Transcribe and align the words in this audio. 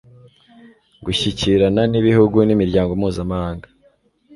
gushyikirana 1.05 1.81
n'ibihugu 1.91 2.37
n'imiryango 2.43 2.91
mpuzamahanga 2.99 3.67